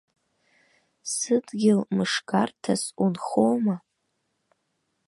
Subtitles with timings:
[1.13, 3.75] Сыдгьыл, мышгарҭас унхома?